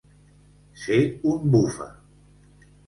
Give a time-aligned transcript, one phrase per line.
[0.85, 0.97] Ser
[1.33, 1.91] un bufa.